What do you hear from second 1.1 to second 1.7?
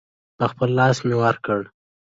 ورکړ.